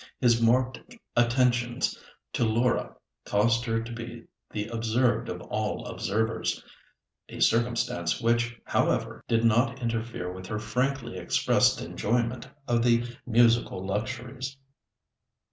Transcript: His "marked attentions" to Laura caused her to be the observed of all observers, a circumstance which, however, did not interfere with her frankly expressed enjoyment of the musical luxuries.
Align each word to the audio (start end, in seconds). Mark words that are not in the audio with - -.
His 0.19 0.41
"marked 0.41 0.79
attentions" 1.15 1.95
to 2.33 2.43
Laura 2.43 2.95
caused 3.23 3.65
her 3.65 3.83
to 3.83 3.91
be 3.91 4.23
the 4.49 4.65
observed 4.69 5.29
of 5.29 5.41
all 5.43 5.85
observers, 5.85 6.65
a 7.29 7.39
circumstance 7.39 8.19
which, 8.19 8.59
however, 8.65 9.23
did 9.27 9.45
not 9.45 9.79
interfere 9.79 10.33
with 10.33 10.47
her 10.47 10.57
frankly 10.57 11.17
expressed 11.17 11.81
enjoyment 11.83 12.49
of 12.67 12.81
the 12.81 13.05
musical 13.27 13.85
luxuries. 13.85 14.57